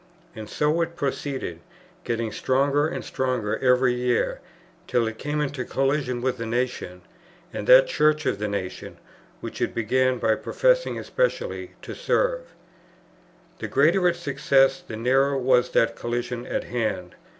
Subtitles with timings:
[0.35, 1.59] And so it proceeded,
[2.05, 4.41] getting stronger and stronger every year,
[4.87, 7.03] till it came into collision with the Nation,
[7.53, 8.97] and that Church of the Nation,
[9.41, 12.55] which it began by professing especially to serve."
[13.59, 17.13] The greater its success, the nearer was that collision at hand.